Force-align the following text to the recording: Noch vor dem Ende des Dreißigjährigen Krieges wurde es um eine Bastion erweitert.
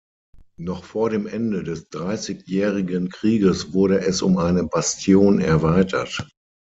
Noch 0.57 0.83
vor 0.83 1.11
dem 1.11 1.27
Ende 1.27 1.63
des 1.63 1.89
Dreißigjährigen 1.89 3.09
Krieges 3.11 3.71
wurde 3.71 3.99
es 3.99 4.23
um 4.23 4.39
eine 4.39 4.63
Bastion 4.63 5.39
erweitert. 5.39 6.27